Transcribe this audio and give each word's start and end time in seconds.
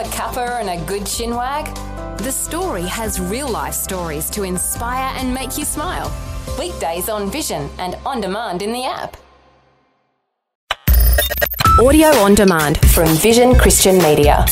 a 0.00 0.04
cuppa 0.04 0.60
and 0.60 0.70
a 0.70 0.82
good 0.86 1.02
chinwag? 1.02 1.66
The 2.18 2.32
story 2.32 2.84
has 2.84 3.20
real 3.20 3.50
life 3.50 3.74
stories 3.74 4.30
to 4.30 4.44
inspire 4.44 5.14
and 5.18 5.34
make 5.34 5.58
you 5.58 5.64
smile. 5.64 6.10
Weekdays 6.58 7.10
on 7.10 7.30
Vision 7.30 7.68
and 7.78 7.96
on 8.06 8.22
demand 8.22 8.62
in 8.62 8.72
the 8.72 8.84
app. 8.84 9.16
Audio 11.78 12.08
on 12.08 12.34
demand 12.34 12.78
from 12.90 13.08
Vision 13.08 13.54
Christian 13.54 13.98
Media. 13.98 14.46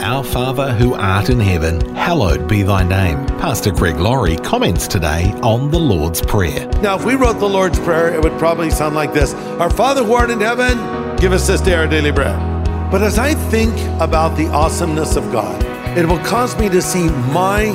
Our 0.00 0.24
Father 0.24 0.72
who 0.72 0.94
art 0.94 1.30
in 1.30 1.38
heaven, 1.38 1.94
hallowed 1.94 2.48
be 2.48 2.62
thy 2.62 2.82
name. 2.82 3.24
Pastor 3.38 3.70
Greg 3.70 3.96
Laurie 3.96 4.36
comments 4.36 4.88
today 4.88 5.32
on 5.42 5.70
the 5.70 5.78
Lord's 5.78 6.20
Prayer. 6.20 6.68
Now, 6.82 6.96
if 6.96 7.04
we 7.04 7.14
wrote 7.14 7.38
the 7.38 7.48
Lord's 7.48 7.78
Prayer, 7.78 8.12
it 8.12 8.20
would 8.20 8.36
probably 8.38 8.70
sound 8.70 8.96
like 8.96 9.12
this 9.12 9.32
Our 9.60 9.70
Father 9.70 10.02
who 10.02 10.14
art 10.14 10.30
in 10.30 10.40
heaven, 10.40 10.76
give 11.18 11.32
us 11.32 11.46
this 11.46 11.60
day 11.60 11.74
our 11.74 11.86
daily 11.86 12.10
bread. 12.10 12.53
But 12.90 13.02
as 13.02 13.18
I 13.18 13.34
think 13.50 13.74
about 14.00 14.36
the 14.36 14.46
awesomeness 14.48 15.16
of 15.16 15.30
God, 15.32 15.62
it 15.98 16.06
will 16.06 16.18
cause 16.18 16.58
me 16.58 16.68
to 16.68 16.80
see 16.80 17.08
my 17.32 17.74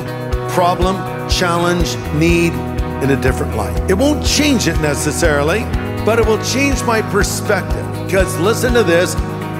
problem, 0.50 0.96
challenge, 1.28 1.96
need 2.14 2.52
in 3.02 3.10
a 3.10 3.20
different 3.20 3.56
light. 3.56 3.90
It 3.90 3.94
won't 3.94 4.24
change 4.24 4.66
it 4.66 4.78
necessarily, 4.80 5.60
but 6.04 6.18
it 6.18 6.26
will 6.26 6.42
change 6.44 6.82
my 6.84 7.02
perspective. 7.02 7.86
Because 8.04 8.38
listen 8.40 8.74
to 8.74 8.82
this 8.82 9.14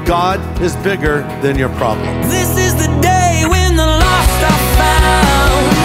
God 0.07 0.41
is 0.61 0.75
bigger 0.77 1.23
than 1.43 1.57
your 1.57 1.69
problem. 1.71 2.07
This 2.29 2.51
is 2.59 2.75
the 2.75 2.89
day 3.01 3.45
when 3.49 3.77
the 3.77 3.87
lost 3.87 4.43
are 4.43 4.77
found. 4.77 5.80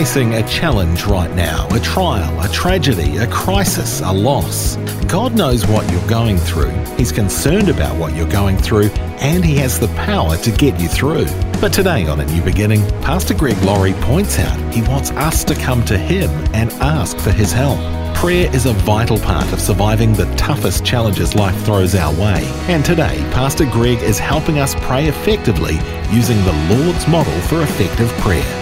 Facing 0.00 0.32
a 0.32 0.48
challenge 0.48 1.04
right 1.04 1.30
now? 1.32 1.68
A 1.72 1.80
trial, 1.80 2.40
a 2.40 2.48
tragedy, 2.48 3.18
a 3.18 3.26
crisis, 3.26 4.00
a 4.00 4.10
loss? 4.10 4.76
God 5.06 5.34
knows 5.34 5.66
what 5.66 5.92
you're 5.92 6.08
going 6.08 6.38
through. 6.38 6.70
He's 6.96 7.12
concerned 7.12 7.68
about 7.68 7.98
what 7.98 8.16
you're 8.16 8.26
going 8.30 8.56
through, 8.56 8.88
and 9.20 9.44
He 9.44 9.58
has 9.58 9.78
the 9.78 9.88
power 9.88 10.38
to 10.38 10.50
get 10.52 10.80
you 10.80 10.88
through. 10.88 11.26
But 11.60 11.74
today 11.74 12.06
on 12.06 12.18
A 12.18 12.24
New 12.24 12.40
Beginning, 12.40 12.80
Pastor 13.02 13.34
Greg 13.34 13.58
Laurie 13.62 13.92
points 13.92 14.38
out 14.38 14.58
he 14.72 14.80
wants 14.80 15.10
us 15.10 15.44
to 15.44 15.54
come 15.54 15.84
to 15.84 15.98
Him 15.98 16.30
and 16.54 16.72
ask 16.80 17.18
for 17.18 17.30
His 17.30 17.52
help. 17.52 17.78
Prayer 18.16 18.48
is 18.54 18.64
a 18.64 18.72
vital 18.72 19.18
part 19.18 19.52
of 19.52 19.60
surviving 19.60 20.14
the 20.14 20.34
toughest 20.36 20.82
challenges 20.82 21.34
life 21.34 21.62
throws 21.66 21.94
our 21.94 22.14
way. 22.14 22.42
And 22.68 22.82
today, 22.82 23.18
Pastor 23.32 23.66
Greg 23.66 23.98
is 23.98 24.18
helping 24.18 24.60
us 24.60 24.74
pray 24.76 25.08
effectively 25.08 25.74
using 26.10 26.42
the 26.44 26.74
Lord's 26.74 27.06
model 27.06 27.38
for 27.42 27.60
effective 27.60 28.08
prayer. 28.22 28.60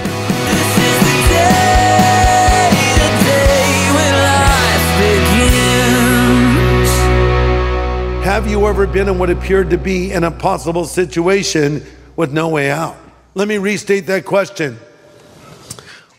Have 8.38 8.48
you 8.48 8.68
ever 8.68 8.86
been 8.86 9.08
in 9.08 9.18
what 9.18 9.30
appeared 9.30 9.70
to 9.70 9.78
be 9.78 10.12
an 10.12 10.22
impossible 10.22 10.84
situation 10.84 11.84
with 12.14 12.32
no 12.32 12.48
way 12.50 12.70
out? 12.70 12.96
Let 13.34 13.48
me 13.48 13.58
restate 13.58 14.06
that 14.06 14.24
question. 14.26 14.78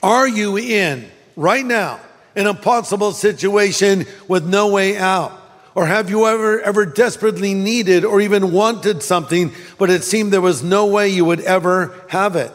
Are 0.04 0.28
you 0.28 0.58
in 0.58 1.10
right 1.38 1.66
now 1.66 2.02
an 2.36 2.46
impossible 2.46 3.14
situation 3.14 4.06
with 4.28 4.46
no 4.46 4.68
way 4.68 4.98
out? 4.98 5.32
Or 5.76 5.86
have 5.86 6.10
you 6.10 6.28
ever 6.28 6.60
ever 6.60 6.86
desperately 6.86 7.54
needed 7.54 8.04
or 8.04 8.20
even 8.20 8.52
wanted 8.52 9.02
something 9.02 9.54
but 9.78 9.90
it 9.90 10.04
seemed 10.04 10.34
there 10.34 10.42
was 10.42 10.62
no 10.62 10.88
way 10.88 11.08
you 11.08 11.24
would 11.24 11.40
ever 11.40 11.96
have 12.10 12.36
it? 12.36 12.52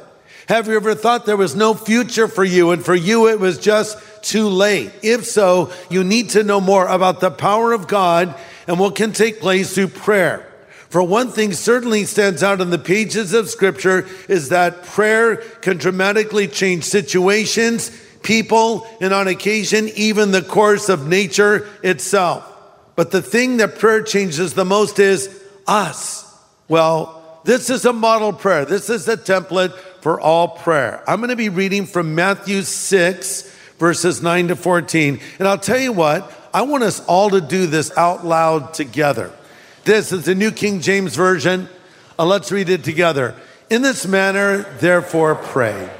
Have 0.46 0.68
you 0.68 0.76
ever 0.76 0.94
thought 0.94 1.24
there 1.24 1.38
was 1.38 1.56
no 1.56 1.72
future 1.72 2.28
for 2.28 2.44
you 2.44 2.72
and 2.72 2.84
for 2.84 2.94
you 2.94 3.28
it 3.28 3.40
was 3.40 3.56
just 3.56 3.96
too 4.22 4.46
late? 4.46 4.92
If 5.02 5.24
so, 5.24 5.72
you 5.88 6.04
need 6.04 6.28
to 6.30 6.42
know 6.42 6.60
more 6.60 6.86
about 6.86 7.20
the 7.20 7.30
power 7.30 7.72
of 7.72 7.88
God 7.88 8.38
and 8.66 8.78
what 8.78 8.96
can 8.96 9.12
take 9.12 9.40
place 9.40 9.74
through 9.74 9.88
prayer. 9.88 10.50
For 10.88 11.02
one 11.02 11.30
thing 11.30 11.52
certainly 11.52 12.04
stands 12.04 12.42
out 12.42 12.60
in 12.60 12.70
the 12.70 12.78
pages 12.78 13.32
of 13.32 13.50
scripture 13.50 14.06
is 14.28 14.50
that 14.50 14.84
prayer 14.84 15.36
can 15.36 15.76
dramatically 15.76 16.46
change 16.46 16.84
situations, 16.84 17.90
people, 18.22 18.86
and 19.00 19.12
on 19.12 19.26
occasion, 19.26 19.88
even 19.96 20.30
the 20.30 20.42
course 20.42 20.88
of 20.88 21.08
nature 21.08 21.68
itself. 21.82 22.48
But 22.96 23.10
the 23.10 23.22
thing 23.22 23.56
that 23.56 23.78
prayer 23.78 24.02
changes 24.02 24.54
the 24.54 24.64
most 24.64 25.00
is 25.00 25.42
us. 25.66 26.32
Well, 26.68 27.40
this 27.44 27.70
is 27.70 27.84
a 27.84 27.92
model 27.92 28.32
prayer. 28.32 28.64
This 28.64 28.88
is 28.88 29.08
a 29.08 29.16
template 29.16 29.76
for 30.00 30.20
all 30.20 30.48
prayer. 30.48 31.02
I'm 31.08 31.18
going 31.18 31.30
to 31.30 31.36
be 31.36 31.48
reading 31.48 31.86
from 31.86 32.14
Matthew 32.14 32.62
6, 32.62 33.42
verses 33.78 34.22
9 34.22 34.48
to 34.48 34.56
14. 34.56 35.20
And 35.38 35.48
I'll 35.48 35.58
tell 35.58 35.80
you 35.80 35.92
what, 35.92 36.30
I 36.54 36.62
want 36.62 36.84
us 36.84 37.04
all 37.06 37.30
to 37.30 37.40
do 37.40 37.66
this 37.66 37.90
out 37.98 38.24
loud 38.24 38.74
together. 38.74 39.32
This 39.82 40.12
is 40.12 40.24
the 40.24 40.36
New 40.36 40.52
King 40.52 40.80
James 40.80 41.16
Version. 41.16 41.68
Uh, 42.16 42.24
let's 42.24 42.52
read 42.52 42.68
it 42.68 42.84
together. 42.84 43.34
In 43.70 43.82
this 43.82 44.06
manner, 44.06 44.62
therefore, 44.78 45.34
pray 45.34 45.90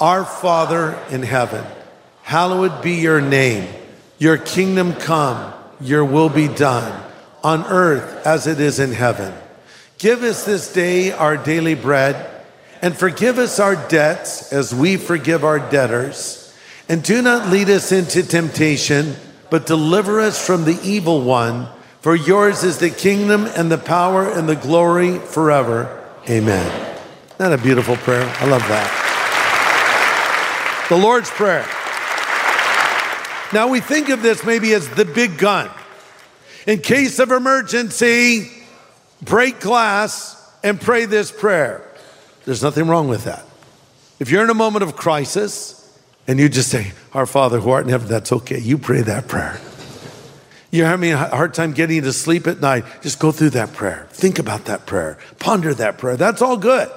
Our 0.00 0.26
Father 0.26 1.00
in 1.10 1.22
heaven, 1.22 1.64
hallowed 2.22 2.82
be 2.82 2.96
your 2.96 3.22
name. 3.22 3.66
Your 4.18 4.36
kingdom 4.36 4.92
come, 4.92 5.54
your 5.80 6.04
will 6.04 6.28
be 6.28 6.48
done, 6.48 7.02
on 7.42 7.64
earth 7.64 8.26
as 8.26 8.46
it 8.46 8.60
is 8.60 8.78
in 8.78 8.92
heaven. 8.92 9.32
Give 9.96 10.22
us 10.22 10.44
this 10.44 10.70
day 10.70 11.12
our 11.12 11.38
daily 11.38 11.74
bread, 11.74 12.30
and 12.82 12.94
forgive 12.94 13.38
us 13.38 13.58
our 13.58 13.74
debts 13.88 14.52
as 14.52 14.74
we 14.74 14.98
forgive 14.98 15.44
our 15.44 15.58
debtors. 15.58 16.54
And 16.90 17.02
do 17.02 17.22
not 17.22 17.48
lead 17.48 17.70
us 17.70 17.90
into 17.90 18.22
temptation, 18.22 19.16
but 19.50 19.66
deliver 19.66 20.20
us 20.20 20.44
from 20.44 20.64
the 20.64 20.78
evil 20.82 21.20
one. 21.20 21.68
For 22.00 22.14
yours 22.14 22.64
is 22.64 22.78
the 22.78 22.90
kingdom 22.90 23.46
and 23.56 23.70
the 23.70 23.78
power 23.78 24.28
and 24.28 24.48
the 24.48 24.56
glory 24.56 25.18
forever. 25.18 26.04
Amen. 26.28 26.98
Isn't 27.38 27.52
a 27.52 27.58
beautiful 27.58 27.96
prayer? 27.96 28.22
I 28.40 28.46
love 28.46 28.62
that. 28.68 29.00
The 30.88 30.96
Lord's 30.96 31.30
Prayer. 31.30 31.66
Now 33.52 33.68
we 33.68 33.80
think 33.80 34.08
of 34.08 34.22
this 34.22 34.44
maybe 34.44 34.72
as 34.74 34.88
the 34.90 35.04
big 35.04 35.38
gun. 35.38 35.70
In 36.66 36.80
case 36.80 37.18
of 37.18 37.30
emergency, 37.30 38.50
break 39.22 39.60
glass 39.60 40.36
and 40.62 40.80
pray 40.80 41.06
this 41.06 41.30
prayer. 41.30 41.88
There's 42.44 42.62
nothing 42.62 42.86
wrong 42.86 43.08
with 43.08 43.24
that. 43.24 43.44
If 44.18 44.30
you're 44.30 44.44
in 44.44 44.50
a 44.50 44.54
moment 44.54 44.82
of 44.82 44.96
crisis 44.96 45.83
and 46.26 46.38
you 46.38 46.48
just 46.48 46.70
say, 46.70 46.92
Our 47.12 47.26
Father 47.26 47.60
who 47.60 47.70
art 47.70 47.84
in 47.84 47.90
heaven, 47.90 48.08
that's 48.08 48.32
okay. 48.32 48.58
You 48.58 48.78
pray 48.78 49.02
that 49.02 49.28
prayer. 49.28 49.60
You're 50.70 50.86
having 50.86 51.12
a 51.12 51.16
hard 51.16 51.54
time 51.54 51.72
getting 51.72 52.02
to 52.02 52.12
sleep 52.12 52.48
at 52.48 52.60
night, 52.60 52.84
just 53.00 53.20
go 53.20 53.30
through 53.30 53.50
that 53.50 53.74
prayer. 53.74 54.08
Think 54.10 54.40
about 54.40 54.64
that 54.64 54.86
prayer. 54.86 55.18
Ponder 55.38 55.72
that 55.74 55.98
prayer. 55.98 56.16
That's 56.16 56.42
all 56.42 56.56
good. 56.56 56.90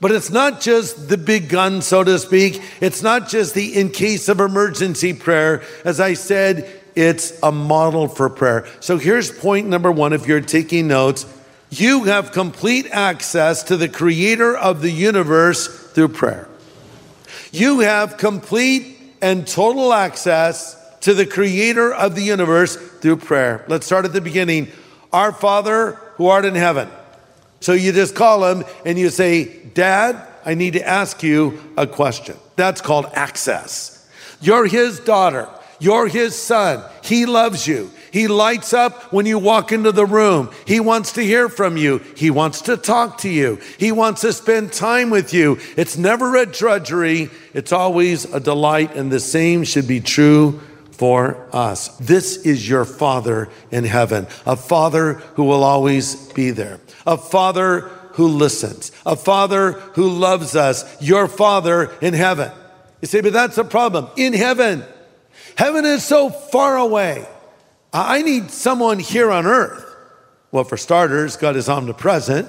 But 0.00 0.12
it's 0.12 0.30
not 0.30 0.60
just 0.60 1.08
the 1.08 1.16
big 1.16 1.48
gun, 1.48 1.82
so 1.82 2.04
to 2.04 2.18
speak. 2.20 2.62
It's 2.80 3.02
not 3.02 3.28
just 3.28 3.54
the 3.54 3.76
in 3.76 3.90
case 3.90 4.28
of 4.28 4.38
emergency 4.38 5.12
prayer. 5.12 5.62
As 5.84 5.98
I 5.98 6.14
said, 6.14 6.70
it's 6.94 7.36
a 7.42 7.50
model 7.50 8.06
for 8.06 8.30
prayer. 8.30 8.66
So 8.78 8.98
here's 8.98 9.30
point 9.30 9.66
number 9.66 9.90
one 9.90 10.12
if 10.12 10.28
you're 10.28 10.40
taking 10.40 10.86
notes. 10.86 11.26
You 11.70 12.04
have 12.04 12.32
complete 12.32 12.86
access 12.90 13.64
to 13.64 13.76
the 13.76 13.88
creator 13.88 14.56
of 14.56 14.80
the 14.80 14.90
universe 14.90 15.66
through 15.90 16.08
prayer. 16.08 16.48
You 17.52 17.80
have 17.80 18.16
complete 18.16 18.96
and 19.20 19.46
total 19.46 19.92
access 19.92 20.76
to 21.00 21.14
the 21.14 21.26
creator 21.26 21.92
of 21.92 22.14
the 22.14 22.22
universe 22.22 22.76
through 22.76 23.16
prayer. 23.16 23.64
Let's 23.68 23.86
start 23.86 24.04
at 24.04 24.12
the 24.12 24.20
beginning. 24.20 24.68
Our 25.12 25.32
Father 25.32 25.92
who 26.16 26.26
art 26.26 26.44
in 26.44 26.54
heaven. 26.54 26.88
So 27.60 27.72
you 27.72 27.92
just 27.92 28.14
call 28.14 28.44
him 28.44 28.64
and 28.84 28.98
you 28.98 29.10
say, 29.10 29.64
Dad, 29.74 30.20
I 30.44 30.54
need 30.54 30.74
to 30.74 30.86
ask 30.86 31.22
you 31.22 31.60
a 31.76 31.86
question. 31.86 32.36
That's 32.56 32.80
called 32.80 33.06
access. 33.12 34.08
You're 34.40 34.66
his 34.66 35.00
daughter. 35.00 35.48
You're 35.80 36.08
his 36.08 36.36
son. 36.36 36.84
He 37.02 37.26
loves 37.26 37.66
you. 37.66 37.90
He 38.12 38.28
lights 38.28 38.72
up 38.72 39.12
when 39.12 39.26
you 39.26 39.38
walk 39.38 39.72
into 39.72 39.92
the 39.92 40.06
room. 40.06 40.50
He 40.66 40.80
wants 40.80 41.12
to 41.12 41.22
hear 41.22 41.48
from 41.48 41.76
you. 41.76 41.98
He 42.16 42.30
wants 42.30 42.62
to 42.62 42.76
talk 42.76 43.18
to 43.18 43.28
you. 43.28 43.58
He 43.78 43.92
wants 43.92 44.22
to 44.22 44.32
spend 44.32 44.72
time 44.72 45.10
with 45.10 45.32
you. 45.34 45.58
It's 45.76 45.96
never 45.96 46.36
a 46.36 46.46
drudgery, 46.46 47.30
it's 47.54 47.72
always 47.72 48.24
a 48.32 48.40
delight, 48.40 48.94
and 48.94 49.10
the 49.10 49.20
same 49.20 49.64
should 49.64 49.88
be 49.88 50.00
true 50.00 50.60
for 50.92 51.46
us. 51.52 51.88
This 51.98 52.38
is 52.38 52.68
your 52.68 52.84
Father 52.84 53.48
in 53.70 53.84
heaven, 53.84 54.26
a 54.44 54.56
Father 54.56 55.14
who 55.34 55.44
will 55.44 55.62
always 55.62 56.14
be 56.32 56.50
there, 56.50 56.80
a 57.06 57.16
Father 57.16 57.80
who 58.14 58.26
listens, 58.26 58.90
a 59.06 59.14
Father 59.14 59.72
who 59.72 60.10
loves 60.10 60.56
us, 60.56 61.00
your 61.00 61.28
Father 61.28 61.92
in 62.00 62.14
heaven. 62.14 62.50
You 63.00 63.06
say, 63.06 63.20
but 63.20 63.32
that's 63.32 63.58
a 63.58 63.64
problem. 63.64 64.08
In 64.16 64.32
heaven, 64.32 64.82
heaven 65.56 65.84
is 65.84 66.04
so 66.04 66.30
far 66.30 66.76
away. 66.76 67.24
I 67.92 68.22
need 68.22 68.50
someone 68.50 68.98
here 68.98 69.30
on 69.30 69.46
earth 69.46 69.84
Well, 70.50 70.64
for 70.64 70.76
starters, 70.76 71.36
God 71.36 71.56
is 71.56 71.68
omnipresent, 71.68 72.48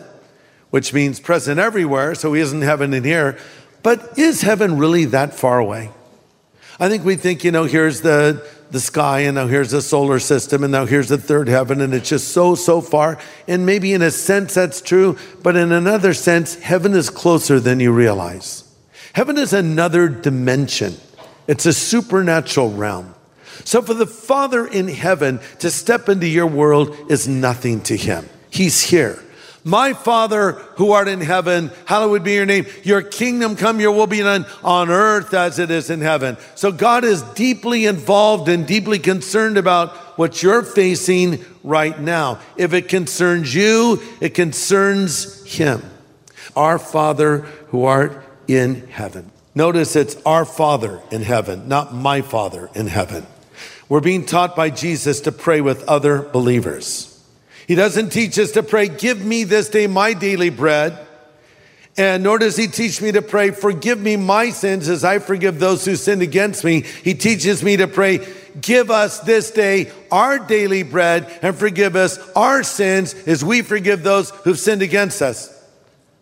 which 0.69 0.94
means 0.94 1.19
present 1.19 1.59
everywhere, 1.59 2.15
so 2.15 2.33
he 2.33 2.41
isn't 2.41 2.62
heaven 2.62 2.94
in 2.94 3.03
here. 3.03 3.38
But 3.83 4.18
is 4.18 4.41
heaven 4.41 4.77
really 4.77 5.06
that 5.06 5.33
far 5.33 5.59
away? 5.59 5.89
I 6.80 6.88
think 6.88 7.03
we 7.03 7.15
think, 7.15 7.44
you 7.44 7.51
know, 7.51 7.65
here's 7.65 8.01
the, 8.01 8.45
the 8.71 8.80
sky, 8.80 9.21
and 9.21 9.36
now 9.36 9.47
here's 9.47 9.71
the 9.71 9.81
solar 9.81 10.19
system, 10.19 10.63
and 10.63 10.71
now 10.71 10.86
here's 10.86 11.09
the 11.09 11.18
third 11.18 11.50
heaven, 11.50 11.81
and 11.81 11.94
it's 11.94 12.07
just 12.07 12.30
so, 12.30 12.56
so 12.56 12.80
far. 12.80 13.18
And 13.47 13.65
maybe 13.65 13.94
in 13.94 14.01
a 14.01 14.12
sense 14.12 14.53
that's 14.53 14.80
true, 14.80 15.18
but 15.44 15.57
in 15.57 15.74
another 15.74 16.13
sense, 16.13 16.56
heaven 16.56 16.94
is 16.94 17.09
closer 17.09 17.59
than 17.59 17.81
you 17.81 17.91
realize. 17.91 18.63
Heaven 19.13 19.38
is 19.38 19.51
another 19.51 20.07
dimension, 20.07 20.95
it's 21.47 21.65
a 21.65 21.74
supernatural 21.74 22.71
realm. 22.71 23.15
So 23.66 23.82
for 23.82 23.94
the 23.94 24.08
Father 24.08 24.66
in 24.66 24.88
heaven 24.88 25.40
to 25.60 25.70
step 25.70 26.10
into 26.10 26.28
your 26.28 26.48
world 26.48 26.96
is 27.10 27.28
nothing 27.28 27.82
to 27.82 27.98
him. 27.98 28.30
He's 28.50 28.82
here. 28.82 29.20
My 29.64 29.94
Father 29.94 30.54
who 30.78 30.92
art 30.92 31.08
in 31.08 31.22
heaven, 31.22 31.72
hallowed 31.86 32.24
be 32.24 32.34
your 32.34 32.46
name. 32.46 32.66
Your 32.84 33.02
kingdom 33.02 33.56
come, 33.56 33.80
your 33.80 33.92
will 33.92 34.08
be 34.08 34.20
done 34.20 34.46
on 34.64 34.90
earth 34.90 35.34
as 35.34 35.60
it 35.60 35.70
is 35.70 35.90
in 35.90 36.02
heaven. 36.02 36.38
So 36.56 36.72
God 36.72 37.04
is 37.04 37.22
deeply 37.22 37.86
involved 37.86 38.48
and 38.48 38.66
deeply 38.66 39.00
concerned 39.00 39.58
about 39.58 39.92
what 40.18 40.42
you're 40.42 40.64
facing 40.64 41.44
right 41.64 42.00
now. 42.00 42.40
If 42.58 42.74
it 42.74 42.88
concerns 42.88 43.54
you, 43.54 44.02
it 44.22 44.34
concerns 44.34 45.46
him. 45.46 45.84
Our 46.56 46.80
Father 46.80 47.40
who 47.68 47.86
art 47.86 48.24
in 48.48 48.88
heaven. 48.88 49.30
Notice 49.54 49.96
it's 49.96 50.16
our 50.26 50.46
Father 50.46 51.02
in 51.12 51.22
heaven, 51.22 51.68
not 51.68 51.94
my 51.94 52.22
Father 52.22 52.70
in 52.74 52.88
heaven. 52.88 53.26
We're 53.89 54.01
being 54.01 54.25
taught 54.25 54.56
by 54.56 54.69
Jesus 54.69 55.21
to 55.21 55.31
pray 55.31 55.62
with 55.62 55.83
other 55.89 56.21
believers. 56.21 57.07
He 57.68 57.74
doesn't 57.74 58.12
teach 58.12 58.38
us 58.38 58.51
to 58.51 58.63
pray, 58.63 58.88
Give 58.88 59.24
me 59.24 59.44
this 59.44 59.68
day 59.68 59.88
my 59.88 60.13
daily 60.13 60.51
bread. 60.51 61.07
And 61.97 62.24
nor 62.24 62.38
does 62.38 62.56
he 62.56 62.68
teach 62.68 63.01
me 63.01 63.12
to 63.12 63.21
pray, 63.24 63.50
Forgive 63.50 64.00
me 64.00 64.15
my 64.15 64.51
sins 64.51 64.88
as 64.88 65.03
I 65.03 65.18
forgive 65.18 65.59
those 65.59 65.86
who 65.86 65.95
sin 65.95 66.21
against 66.21 66.63
me. 66.63 66.81
He 66.81 67.15
teaches 67.15 67.63
me 67.63 67.77
to 67.77 67.88
pray, 67.88 68.25
Give 68.62 68.91
us 68.91 69.19
this 69.21 69.50
day 69.50 69.91
our 70.12 70.38
daily 70.38 70.83
bread 70.83 71.27
and 71.41 71.56
forgive 71.56 71.95
us 71.95 72.19
our 72.33 72.62
sins 72.63 73.15
as 73.25 73.44
we 73.44 73.63
forgive 73.63 74.03
those 74.03 74.30
who've 74.30 74.59
sinned 74.59 74.81
against 74.83 75.21
us. 75.21 75.56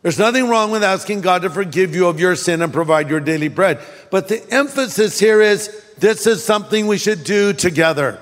There's 0.04 0.20
nothing 0.20 0.48
wrong 0.48 0.72
with 0.72 0.84
asking 0.84 1.22
God 1.22 1.42
to 1.42 1.50
forgive 1.50 1.96
you 1.96 2.08
of 2.08 2.20
your 2.20 2.36
sin 2.36 2.62
and 2.62 2.72
provide 2.72 3.10
your 3.10 3.20
daily 3.20 3.50
bread. 3.50 3.80
But 4.10 4.30
the 4.30 4.42
emphasis 4.54 5.20
here 5.20 5.42
is 5.42 5.70
this 6.00 6.28
is 6.28 6.44
something 6.44 6.88
we 6.88 6.98
should 6.98 7.24
do 7.24 7.54
together. 7.54 8.20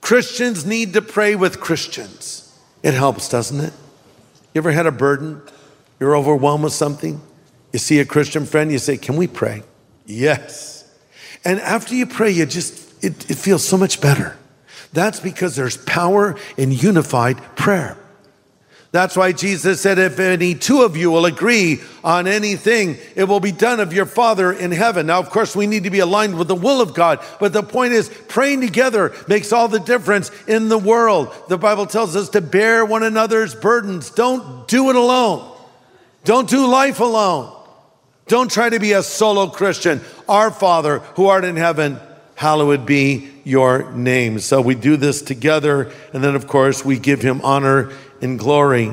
Christians 0.00 0.64
need 0.64 0.92
to 0.94 1.02
pray 1.02 1.34
with 1.34 1.60
Christians. 1.60 2.58
It 2.82 2.94
helps, 2.94 3.28
doesn't 3.28 3.60
it? 3.60 3.72
You 4.52 4.60
ever 4.60 4.70
had 4.70 4.86
a 4.86 4.92
burden? 4.92 5.40
You're 5.98 6.16
overwhelmed 6.16 6.64
with 6.64 6.72
something? 6.72 7.20
You 7.72 7.78
see 7.78 7.98
a 7.98 8.04
Christian 8.04 8.46
friend, 8.46 8.70
you 8.70 8.78
say, 8.78 8.96
Can 8.96 9.16
we 9.16 9.26
pray? 9.26 9.62
Yes. 10.06 10.84
And 11.44 11.60
after 11.60 11.94
you 11.94 12.06
pray, 12.06 12.30
you 12.30 12.46
just, 12.46 13.02
it, 13.02 13.30
it 13.30 13.36
feels 13.36 13.66
so 13.66 13.76
much 13.76 14.00
better. 14.00 14.36
That's 14.92 15.18
because 15.20 15.56
there's 15.56 15.76
power 15.76 16.36
in 16.56 16.70
unified 16.70 17.38
prayer. 17.56 17.96
That's 18.94 19.16
why 19.16 19.32
Jesus 19.32 19.80
said, 19.80 19.98
If 19.98 20.20
any 20.20 20.54
two 20.54 20.82
of 20.82 20.96
you 20.96 21.10
will 21.10 21.26
agree 21.26 21.80
on 22.04 22.28
anything, 22.28 22.96
it 23.16 23.24
will 23.24 23.40
be 23.40 23.50
done 23.50 23.80
of 23.80 23.92
your 23.92 24.06
Father 24.06 24.52
in 24.52 24.70
heaven. 24.70 25.08
Now, 25.08 25.18
of 25.18 25.30
course, 25.30 25.56
we 25.56 25.66
need 25.66 25.82
to 25.82 25.90
be 25.90 25.98
aligned 25.98 26.38
with 26.38 26.46
the 26.46 26.54
will 26.54 26.80
of 26.80 26.94
God, 26.94 27.18
but 27.40 27.52
the 27.52 27.64
point 27.64 27.92
is, 27.92 28.08
praying 28.28 28.60
together 28.60 29.12
makes 29.26 29.52
all 29.52 29.66
the 29.66 29.80
difference 29.80 30.30
in 30.46 30.68
the 30.68 30.78
world. 30.78 31.34
The 31.48 31.58
Bible 31.58 31.86
tells 31.86 32.14
us 32.14 32.28
to 32.28 32.40
bear 32.40 32.84
one 32.84 33.02
another's 33.02 33.52
burdens. 33.52 34.10
Don't 34.10 34.68
do 34.68 34.90
it 34.90 34.94
alone, 34.94 35.58
don't 36.22 36.48
do 36.48 36.64
life 36.68 37.00
alone. 37.00 37.52
Don't 38.28 38.48
try 38.48 38.70
to 38.70 38.78
be 38.78 38.92
a 38.92 39.02
solo 39.02 39.48
Christian. 39.48 40.02
Our 40.28 40.52
Father 40.52 41.00
who 41.16 41.26
art 41.26 41.44
in 41.44 41.56
heaven, 41.56 41.98
hallowed 42.36 42.86
be 42.86 43.28
your 43.42 43.90
name. 43.90 44.38
So 44.38 44.60
we 44.60 44.76
do 44.76 44.96
this 44.96 45.20
together, 45.20 45.90
and 46.12 46.22
then, 46.22 46.36
of 46.36 46.46
course, 46.46 46.84
we 46.84 47.00
give 47.00 47.22
him 47.22 47.40
honor 47.42 47.92
in 48.24 48.38
glory. 48.38 48.90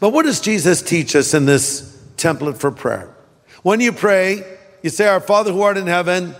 But 0.00 0.10
what 0.10 0.24
does 0.24 0.40
Jesus 0.40 0.80
teach 0.80 1.14
us 1.14 1.34
in 1.34 1.44
this 1.44 2.02
template 2.16 2.56
for 2.56 2.70
prayer? 2.70 3.14
When 3.62 3.80
you 3.80 3.92
pray, 3.92 4.42
you 4.82 4.88
say, 4.88 5.06
Our 5.06 5.20
Father 5.20 5.52
who 5.52 5.60
art 5.60 5.76
in 5.76 5.86
heaven, 5.86 6.34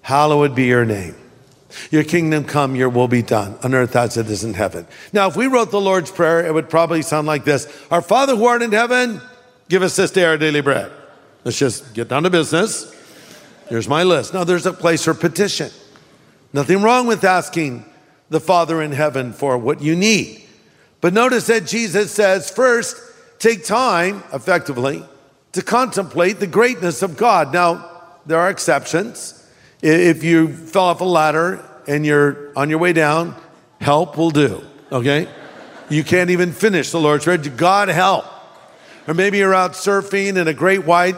hallowed 0.00 0.54
be 0.54 0.64
your 0.64 0.86
name. 0.86 1.14
Your 1.90 2.02
kingdom 2.02 2.44
come, 2.44 2.74
your 2.74 2.88
will 2.88 3.06
be 3.06 3.22
done 3.22 3.56
on 3.62 3.74
earth 3.74 3.94
as 3.94 4.16
it 4.16 4.28
is 4.28 4.42
in 4.42 4.54
heaven. 4.54 4.88
Now, 5.12 5.28
if 5.28 5.36
we 5.36 5.46
wrote 5.46 5.70
the 5.70 5.80
Lord's 5.80 6.10
Prayer, 6.10 6.44
it 6.44 6.52
would 6.52 6.68
probably 6.68 7.02
sound 7.02 7.26
like 7.26 7.44
this 7.44 7.68
Our 7.90 8.02
Father 8.02 8.34
who 8.34 8.46
art 8.46 8.62
in 8.62 8.72
heaven, 8.72 9.20
give 9.68 9.82
us 9.82 9.94
this 9.96 10.10
day 10.10 10.24
our 10.24 10.38
daily 10.38 10.62
bread. 10.62 10.90
Let's 11.44 11.58
just 11.58 11.94
get 11.94 12.08
down 12.08 12.24
to 12.24 12.30
business. 12.30 12.96
Here's 13.68 13.88
my 13.88 14.02
list. 14.02 14.34
Now, 14.34 14.42
there's 14.42 14.66
a 14.66 14.72
place 14.72 15.04
for 15.04 15.14
petition. 15.14 15.70
Nothing 16.52 16.82
wrong 16.82 17.06
with 17.06 17.22
asking 17.22 17.84
the 18.30 18.40
Father 18.40 18.82
in 18.82 18.92
heaven 18.92 19.32
for 19.32 19.56
what 19.56 19.80
you 19.80 19.94
need. 19.94 20.46
But 21.00 21.12
notice 21.12 21.46
that 21.46 21.66
Jesus 21.66 22.12
says, 22.12 22.50
first, 22.50 22.96
take 23.38 23.64
time, 23.64 24.22
effectively, 24.32 25.04
to 25.52 25.62
contemplate 25.62 26.40
the 26.40 26.46
greatness 26.46 27.02
of 27.02 27.16
God. 27.16 27.52
Now, 27.52 27.88
there 28.26 28.38
are 28.38 28.50
exceptions. 28.50 29.36
If 29.82 30.22
you 30.22 30.48
fell 30.48 30.84
off 30.84 31.00
a 31.00 31.04
ladder 31.04 31.64
and 31.88 32.04
you're 32.04 32.52
on 32.56 32.68
your 32.68 32.78
way 32.78 32.92
down, 32.92 33.34
help 33.80 34.18
will 34.18 34.30
do, 34.30 34.62
okay? 34.92 35.26
You 35.88 36.04
can't 36.04 36.30
even 36.30 36.52
finish 36.52 36.90
the 36.90 37.00
Lord's 37.00 37.24
Prayer. 37.24 37.38
God 37.38 37.88
help. 37.88 38.26
Or 39.08 39.14
maybe 39.14 39.38
you're 39.38 39.54
out 39.54 39.72
surfing 39.72 40.36
and 40.36 40.48
a 40.48 40.54
great 40.54 40.84
white 40.84 41.16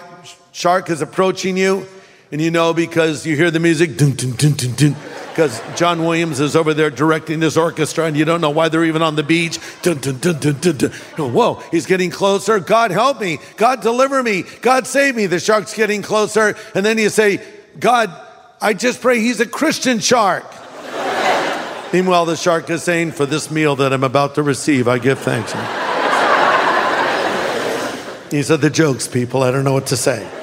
shark 0.53 0.91
is 0.91 1.03
approaching 1.03 1.57
you, 1.57 1.87
and 2.31 2.41
you 2.41 2.51
know 2.51 2.73
because 2.73 3.27
you 3.27 3.37
hear 3.37 3.51
the 3.51 3.61
music, 3.61 3.97
dun, 3.97 4.13
dun, 4.13 4.33
dun, 4.33 4.97
because 5.33 5.63
John 5.77 6.05
Williams 6.05 6.41
is 6.41 6.55
over 6.55 6.75
there 6.75 6.91
directing 6.91 7.41
this 7.41 7.57
orchestra, 7.57 8.05
and 8.05 8.15
you 8.15 8.27
don't 8.27 8.43
know 8.43 8.51
why 8.51 8.69
they're 8.69 8.85
even 8.85 9.01
on 9.01 9.17
the 9.17 9.23
beach. 9.23 9.59
Dun, 9.81 9.99
dun, 9.99 10.19
dun, 10.19 10.39
dun. 10.39 10.93
Oh, 11.17 11.31
whoa, 11.31 11.55
he's 11.71 11.87
getting 11.87 12.11
closer. 12.11 12.61
God 12.61 12.91
help 12.91 13.19
me. 13.19 13.39
God 13.57 13.81
deliver 13.81 14.23
me. 14.23 14.45
God 14.61 14.87
save 14.87 15.17
me. 15.17 15.27
The 15.27 15.41
shark's 15.41 15.75
getting 15.75 16.03
closer. 16.03 16.55
And 16.75 16.85
then 16.85 16.99
you 16.99 17.09
say, 17.09 17.43
God, 17.81 18.15
I 18.61 18.75
just 18.75 19.01
pray 19.01 19.21
he's 19.21 19.41
a 19.41 19.47
Christian 19.47 20.01
shark. 20.01 20.45
Meanwhile, 21.95 22.27
the 22.27 22.37
shark 22.37 22.69
is 22.69 22.83
saying, 22.83 23.13
For 23.13 23.25
this 23.25 23.51
meal 23.51 23.75
that 23.77 23.95
I'm 23.95 24.05
about 24.05 24.35
to 24.35 24.43
receive, 24.43 24.87
I 24.87 24.99
give 24.99 25.19
thanks. 25.19 25.53
These 28.31 28.51
are 28.51 28.59
the 28.59 28.71
jokes, 28.71 29.09
people. 29.09 29.43
I 29.43 29.51
don't 29.51 29.65
know 29.65 29.73
what 29.73 29.87
to 29.87 29.97
say. 29.97 30.42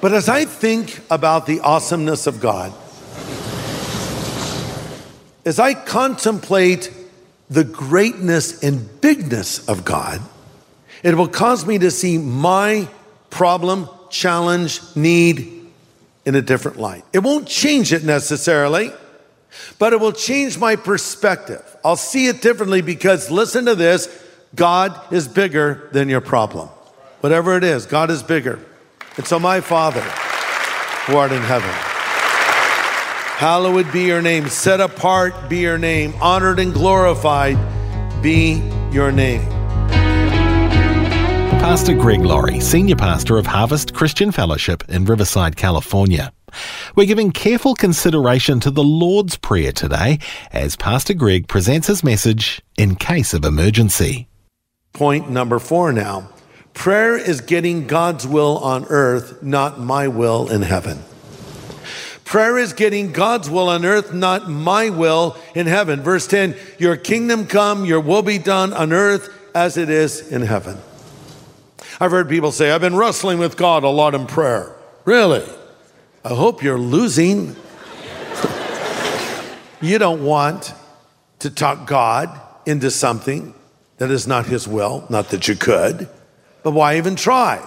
But 0.00 0.14
as 0.14 0.28
I 0.28 0.46
think 0.46 1.00
about 1.10 1.46
the 1.46 1.60
awesomeness 1.60 2.26
of 2.26 2.40
God, 2.40 2.72
as 5.44 5.58
I 5.58 5.74
contemplate 5.74 6.92
the 7.50 7.64
greatness 7.64 8.62
and 8.62 9.00
bigness 9.00 9.68
of 9.68 9.84
God, 9.84 10.20
it 11.02 11.14
will 11.16 11.28
cause 11.28 11.66
me 11.66 11.78
to 11.78 11.90
see 11.90 12.16
my 12.18 12.88
problem, 13.28 13.88
challenge, 14.10 14.80
need 14.96 15.66
in 16.24 16.34
a 16.34 16.42
different 16.42 16.78
light. 16.78 17.04
It 17.12 17.20
won't 17.20 17.46
change 17.46 17.92
it 17.92 18.04
necessarily, 18.04 18.90
but 19.78 19.92
it 19.92 20.00
will 20.00 20.12
change 20.12 20.58
my 20.58 20.76
perspective. 20.76 21.64
I'll 21.84 21.96
see 21.96 22.26
it 22.26 22.40
differently 22.40 22.82
because 22.82 23.30
listen 23.30 23.66
to 23.66 23.74
this 23.74 24.08
God 24.54 25.12
is 25.12 25.28
bigger 25.28 25.88
than 25.92 26.08
your 26.08 26.20
problem. 26.20 26.68
Whatever 27.20 27.56
it 27.56 27.64
is, 27.64 27.86
God 27.86 28.10
is 28.10 28.22
bigger. 28.22 28.58
And 29.16 29.26
so, 29.26 29.38
my 29.38 29.60
Father, 29.60 30.02
who 31.06 31.16
art 31.16 31.32
in 31.32 31.42
heaven, 31.42 31.70
hallowed 33.36 33.90
be 33.92 34.04
your 34.04 34.22
name, 34.22 34.48
set 34.48 34.80
apart 34.80 35.48
be 35.48 35.58
your 35.58 35.78
name, 35.78 36.14
honored 36.20 36.58
and 36.58 36.72
glorified 36.72 37.58
be 38.22 38.62
your 38.92 39.10
name. 39.10 39.48
Pastor 41.60 41.94
Greg 41.94 42.20
Laurie, 42.20 42.60
Senior 42.60 42.96
Pastor 42.96 43.36
of 43.36 43.46
Harvest 43.46 43.94
Christian 43.94 44.32
Fellowship 44.32 44.82
in 44.88 45.04
Riverside, 45.04 45.56
California. 45.56 46.32
We're 46.96 47.06
giving 47.06 47.32
careful 47.32 47.74
consideration 47.74 48.60
to 48.60 48.70
the 48.70 48.82
Lord's 48.82 49.36
Prayer 49.36 49.72
today 49.72 50.18
as 50.52 50.74
Pastor 50.74 51.14
Greg 51.14 51.48
presents 51.48 51.86
his 51.86 52.02
message 52.02 52.62
in 52.76 52.96
case 52.96 53.34
of 53.34 53.44
emergency. 53.44 54.26
Point 54.92 55.30
number 55.30 55.58
four 55.58 55.92
now. 55.92 56.28
Prayer 56.80 57.14
is 57.14 57.42
getting 57.42 57.86
God's 57.86 58.26
will 58.26 58.56
on 58.56 58.86
earth, 58.86 59.42
not 59.42 59.78
my 59.78 60.08
will 60.08 60.48
in 60.48 60.62
heaven. 60.62 61.02
Prayer 62.24 62.56
is 62.56 62.72
getting 62.72 63.12
God's 63.12 63.50
will 63.50 63.68
on 63.68 63.84
earth, 63.84 64.14
not 64.14 64.48
my 64.48 64.88
will 64.88 65.36
in 65.54 65.66
heaven. 65.66 66.00
Verse 66.00 66.26
10 66.26 66.56
Your 66.78 66.96
kingdom 66.96 67.44
come, 67.44 67.84
your 67.84 68.00
will 68.00 68.22
be 68.22 68.38
done 68.38 68.72
on 68.72 68.94
earth 68.94 69.28
as 69.54 69.76
it 69.76 69.90
is 69.90 70.32
in 70.32 70.40
heaven. 70.40 70.78
I've 72.00 72.12
heard 72.12 72.30
people 72.30 72.50
say, 72.50 72.70
I've 72.70 72.80
been 72.80 72.96
wrestling 72.96 73.38
with 73.38 73.58
God 73.58 73.84
a 73.84 73.90
lot 73.90 74.14
in 74.14 74.26
prayer. 74.26 74.74
Really? 75.04 75.44
I 76.24 76.30
hope 76.30 76.62
you're 76.62 76.78
losing. 76.78 77.56
You 79.82 79.98
don't 79.98 80.24
want 80.24 80.72
to 81.40 81.50
talk 81.50 81.86
God 81.86 82.40
into 82.64 82.90
something 82.90 83.52
that 83.98 84.10
is 84.10 84.26
not 84.26 84.46
His 84.46 84.66
will, 84.66 85.06
not 85.10 85.28
that 85.28 85.46
you 85.46 85.56
could, 85.56 86.08
but 86.62 86.72
why 86.72 86.96
even 86.96 87.16
try? 87.16 87.66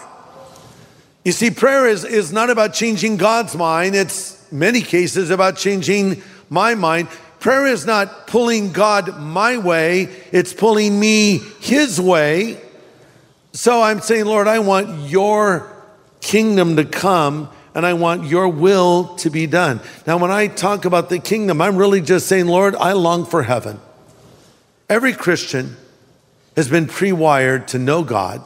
You 1.23 1.31
see, 1.31 1.51
prayer 1.51 1.88
is, 1.88 2.03
is 2.03 2.33
not 2.33 2.50
about 2.50 2.73
changing 2.73 3.17
God's 3.17 3.55
mind, 3.55 3.95
it's 3.95 4.51
many 4.51 4.81
cases 4.81 5.29
about 5.29 5.57
changing 5.57 6.21
my 6.50 6.75
mind. 6.75 7.07
Prayer 7.39 7.67
is 7.67 7.85
not 7.85 8.27
pulling 8.27 8.71
God 8.71 9.19
my 9.19 9.57
way, 9.57 10.09
it's 10.31 10.53
pulling 10.53 11.00
me 11.00 11.39
His 11.59 12.00
way. 12.00 12.59
So 13.53 13.81
I'm 13.81 14.00
saying, 14.00 14.25
Lord, 14.25 14.47
I 14.47 14.59
want 14.59 15.09
your 15.09 15.71
kingdom 16.21 16.75
to 16.77 16.85
come 16.85 17.50
and 17.75 17.85
I 17.85 17.93
want 17.93 18.25
your 18.25 18.47
will 18.47 19.15
to 19.17 19.29
be 19.29 19.47
done. 19.47 19.79
Now, 20.05 20.17
when 20.17 20.31
I 20.31 20.47
talk 20.47 20.85
about 20.85 21.09
the 21.09 21.19
kingdom, 21.19 21.62
I'm 21.62 21.75
really 21.75 22.01
just 22.01 22.27
saying, 22.27 22.47
Lord, 22.47 22.75
I 22.75 22.93
long 22.93 23.25
for 23.25 23.43
heaven. 23.43 23.79
Every 24.89 25.13
Christian 25.13 25.75
has 26.55 26.69
been 26.69 26.88
pre 26.88 27.12
wired 27.12 27.67
to 27.69 27.79
know 27.79 28.03
God, 28.03 28.43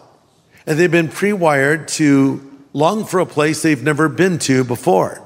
and 0.68 0.78
they've 0.78 0.92
been 0.92 1.10
pre 1.10 1.34
wired 1.34 1.88
to 1.88 2.44
long 2.74 3.06
for 3.06 3.20
a 3.20 3.26
place 3.26 3.64
they've 3.64 3.82
never 3.82 4.10
been 4.10 4.38
to 4.40 4.64
before. 4.64 5.24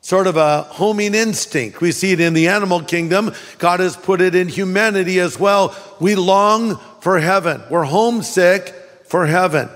Sort 0.00 0.26
of 0.26 0.36
a 0.36 0.62
homing 0.62 1.14
instinct. 1.14 1.80
We 1.80 1.92
see 1.92 2.12
it 2.12 2.20
in 2.20 2.34
the 2.34 2.48
animal 2.48 2.82
kingdom. 2.82 3.32
God 3.58 3.80
has 3.80 3.96
put 3.96 4.20
it 4.20 4.34
in 4.34 4.48
humanity 4.48 5.20
as 5.20 5.38
well. 5.38 5.74
We 6.00 6.14
long 6.14 6.78
for 7.00 7.20
heaven. 7.20 7.62
We're 7.70 7.84
homesick 7.84 8.74
for 9.06 9.26
heaven. 9.26 9.70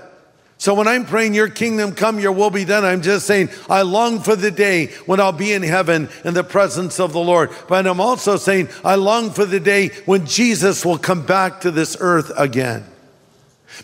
So 0.59 0.73
when 0.73 0.87
I'm 0.89 1.05
praying, 1.05 1.33
Your 1.35 1.47
kingdom 1.47 1.95
come, 1.95 2.19
Your 2.19 2.33
will 2.33 2.49
be 2.49 2.65
done, 2.65 2.83
I'm 2.83 3.01
just 3.01 3.25
saying, 3.25 3.49
I 3.69 3.83
long 3.83 4.19
for 4.19 4.35
the 4.35 4.51
day 4.51 4.87
when 5.05 5.19
I'll 5.19 5.31
be 5.31 5.53
in 5.53 5.63
heaven 5.63 6.09
in 6.25 6.33
the 6.33 6.43
presence 6.43 6.99
of 6.99 7.13
the 7.13 7.19
Lord. 7.19 7.49
But 7.67 7.87
I'm 7.87 8.01
also 8.01 8.35
saying, 8.35 8.67
I 8.83 8.95
long 8.95 9.31
for 9.31 9.45
the 9.45 9.61
day 9.61 9.87
when 10.05 10.25
Jesus 10.25 10.85
will 10.85 10.97
come 10.97 11.25
back 11.25 11.61
to 11.61 11.71
this 11.71 11.95
earth 11.99 12.31
again. 12.37 12.85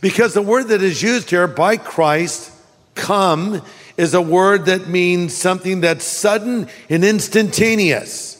Because 0.02 0.34
the 0.34 0.42
word 0.42 0.70
that 0.70 0.82
is 0.82 1.02
used 1.02 1.30
here 1.30 1.48
by 1.48 1.78
Christ, 1.78 2.52
come, 2.96 3.62
is 3.98 4.14
a 4.14 4.22
word 4.22 4.66
that 4.66 4.88
means 4.88 5.34
something 5.34 5.82
that's 5.82 6.06
sudden 6.06 6.68
and 6.90 7.04
instantaneous. 7.04 8.34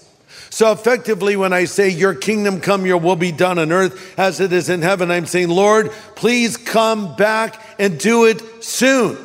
So 0.50 0.72
effectively, 0.72 1.36
when 1.36 1.54
I 1.54 1.66
say, 1.66 1.90
Your 1.90 2.14
kingdom 2.14 2.62
come, 2.62 2.86
your 2.86 2.98
will 2.98 3.16
be 3.16 3.32
done 3.32 3.60
on 3.60 3.72
earth 3.72 4.18
as 4.18 4.40
it 4.40 4.54
is 4.54 4.70
in 4.70 4.82
heaven, 4.82 5.12
I'm 5.12 5.26
saying, 5.26 5.50
Lord, 5.50 5.92
please 6.16 6.56
come 6.56 7.16
back 7.16 7.62
and 7.80 8.00
do 8.00 8.26
it 8.26 8.64
soon. 8.64 9.18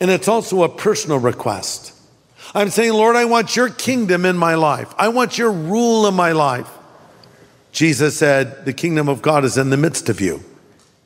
And 0.00 0.10
it's 0.10 0.28
also 0.28 0.62
a 0.62 0.68
personal 0.68 1.18
request. 1.18 1.92
I'm 2.54 2.70
saying, 2.70 2.92
Lord, 2.92 3.16
I 3.16 3.24
want 3.24 3.56
your 3.56 3.68
kingdom 3.68 4.24
in 4.24 4.36
my 4.36 4.54
life, 4.54 4.94
I 4.98 5.08
want 5.08 5.38
your 5.38 5.52
rule 5.52 6.06
in 6.06 6.14
my 6.14 6.32
life. 6.32 6.68
Jesus 7.72 8.18
said, 8.18 8.64
The 8.64 8.72
kingdom 8.72 9.08
of 9.08 9.22
God 9.22 9.44
is 9.44 9.56
in 9.56 9.70
the 9.70 9.76
midst 9.76 10.08
of 10.08 10.20
you. 10.20 10.42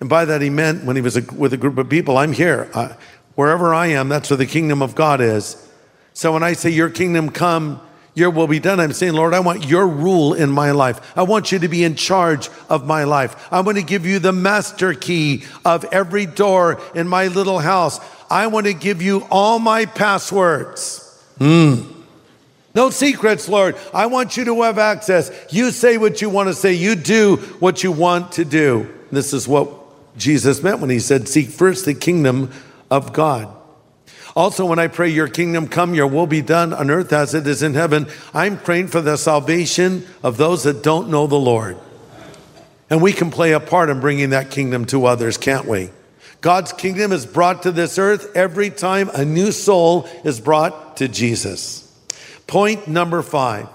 And 0.00 0.09
by 0.09 0.25
that, 0.25 0.43
he 0.43 0.50
meant 0.50 0.85
when 0.85 0.97
he 0.97 1.03
was 1.03 1.17
a, 1.17 1.23
with 1.35 1.53
a 1.53 1.57
group 1.57 1.79
of 1.79 1.88
people, 1.88 2.19
I'm 2.19 2.33
here. 2.33 2.71
Uh, 2.75 2.95
wherever 3.35 3.75
I 3.75 3.88
am, 3.88 4.09
that's 4.09 4.31
where 4.31 4.37
the 4.37 4.47
kingdom 4.47 4.83
of 4.83 4.95
God 4.95 5.21
is. 5.21 5.62
So 6.12 6.33
when 6.33 6.43
I 6.43 6.53
say, 6.53 6.71
Your 6.71 6.91
kingdom 6.91 7.31
come, 7.31 7.81
your 8.17 8.31
will 8.31 8.47
be 8.47 8.59
done. 8.59 8.81
I'm 8.81 8.95
saying, 8.95 9.12
Lord, 9.12 9.35
I 9.35 9.41
want 9.41 9.67
your 9.67 9.87
rule 9.87 10.33
in 10.33 10.50
my 10.50 10.71
life. 10.71 11.17
I 11.17 11.23
want 11.23 11.53
you 11.53 11.59
to 11.59 11.69
be 11.69 11.85
in 11.85 11.97
charge 11.97 12.49
of 12.71 12.87
my 12.87 13.05
life. 13.05 13.53
I 13.53 13.61
want 13.61 13.76
to 13.76 13.85
give 13.85 14.07
you 14.07 14.19
the 14.19 14.33
master 14.33 14.95
key 14.95 15.45
of 15.67 15.85
every 15.93 16.25
door 16.25 16.81
in 16.95 17.09
my 17.09 17.26
little 17.26 17.59
house. 17.59 18.00
I 18.31 18.47
want 18.47 18.67
to 18.67 18.73
give 18.73 19.03
you 19.03 19.26
all 19.31 19.59
my 19.59 19.85
passwords. 19.85 21.03
Hmm. 21.37 21.93
No 22.75 22.88
secrets, 22.88 23.50
Lord. 23.50 23.76
I 23.93 24.07
want 24.07 24.38
you 24.38 24.47
to 24.47 24.62
have 24.62 24.79
access. 24.79 25.31
You 25.50 25.71
say 25.71 25.99
what 25.99 26.23
you 26.23 26.31
want 26.31 26.49
to 26.49 26.55
say. 26.55 26.73
You 26.73 26.95
do 26.95 27.37
what 27.59 27.85
you 27.85 27.93
want 27.93 28.33
to 28.33 28.47
do. 28.47 28.91
This 29.12 29.35
is 29.35 29.47
what 29.47 29.69
Jesus 30.16 30.62
meant 30.62 30.80
when 30.80 30.90
he 30.90 30.99
said, 30.99 31.28
Seek 31.28 31.49
first 31.49 31.85
the 31.85 31.94
kingdom 31.94 32.50
of 32.90 33.12
God. 33.12 33.54
Also, 34.35 34.66
when 34.66 34.78
I 34.78 34.88
pray, 34.88 35.08
Your 35.08 35.28
kingdom 35.28 35.66
come, 35.66 35.94
Your 35.94 36.06
will 36.06 36.26
be 36.26 36.42
done 36.42 36.73
on 36.75 36.90
earth 36.90 37.12
as 37.12 37.35
it 37.35 37.46
is 37.46 37.62
in 37.62 37.75
heaven, 37.75 38.06
I'm 38.35 38.58
praying 38.58 38.88
for 38.88 39.00
the 39.00 39.16
salvation 39.16 40.06
of 40.23 40.37
those 40.37 40.64
that 40.64 40.82
don't 40.82 41.08
know 41.08 41.26
the 41.26 41.37
Lord. 41.37 41.78
And 42.90 43.02
we 43.02 43.12
can 43.12 43.30
play 43.30 43.52
a 43.52 43.61
part 43.61 43.88
in 43.88 44.00
bringing 44.00 44.30
that 44.30 44.50
kingdom 44.50 44.85
to 44.87 45.06
others, 45.06 45.38
can't 45.38 45.66
we? 45.66 45.90
God's 46.40 46.73
kingdom 46.73 47.12
is 47.12 47.26
brought 47.26 47.62
to 47.62 47.73
this 47.73 47.99
earth 47.99 48.37
every 48.37 48.70
time 48.70 49.08
a 49.14 49.25
new 49.25 49.50
soul 49.52 50.08
is 50.23 50.38
brought 50.38 50.99
to 50.99 51.08
Jesus. 51.08 51.82
Point 52.46 52.87
number 52.87 53.23
five 53.23 53.68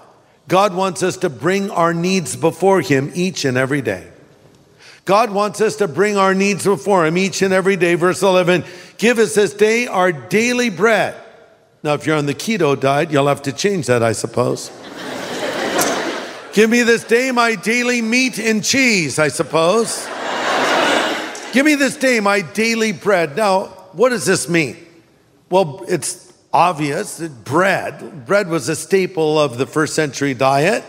God 0.48 0.74
wants 0.74 1.02
us 1.02 1.16
to 1.18 1.30
bring 1.30 1.70
our 1.70 1.92
needs 1.92 2.36
before 2.36 2.80
Him 2.80 3.10
each 3.14 3.44
and 3.44 3.56
every 3.56 3.82
day. 3.82 4.11
God 5.04 5.32
wants 5.32 5.60
us 5.60 5.76
to 5.76 5.88
bring 5.88 6.16
our 6.16 6.34
needs 6.34 6.64
before 6.64 7.04
Him 7.06 7.18
each 7.18 7.42
and 7.42 7.52
every 7.52 7.76
day. 7.76 7.94
Verse 7.94 8.22
11 8.22 8.64
Give 8.98 9.18
us 9.18 9.34
this 9.34 9.52
day 9.54 9.86
our 9.86 10.12
daily 10.12 10.70
bread. 10.70 11.16
Now, 11.82 11.94
if 11.94 12.06
you're 12.06 12.16
on 12.16 12.26
the 12.26 12.34
keto 12.34 12.78
diet, 12.78 13.10
you'll 13.10 13.26
have 13.26 13.42
to 13.42 13.52
change 13.52 13.86
that, 13.88 14.02
I 14.02 14.12
suppose. 14.12 14.70
Give 16.52 16.70
me 16.70 16.82
this 16.82 17.02
day 17.02 17.32
my 17.32 17.56
daily 17.56 18.00
meat 18.00 18.38
and 18.38 18.62
cheese, 18.62 19.18
I 19.18 19.28
suppose. 19.28 20.06
Give 21.52 21.66
me 21.66 21.74
this 21.74 21.96
day 21.96 22.20
my 22.20 22.40
daily 22.40 22.92
bread. 22.92 23.36
Now, 23.36 23.64
what 23.92 24.10
does 24.10 24.24
this 24.24 24.48
mean? 24.48 24.76
Well, 25.50 25.84
it's 25.88 26.32
obvious 26.52 27.16
that 27.16 27.44
bread, 27.44 28.26
bread 28.26 28.48
was 28.48 28.68
a 28.68 28.76
staple 28.76 29.38
of 29.38 29.58
the 29.58 29.66
first 29.66 29.94
century 29.94 30.34
diet. 30.34 30.84